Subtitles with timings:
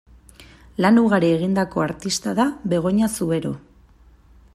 [0.85, 3.53] Lan ugari egindako artista da Begoña Zubero.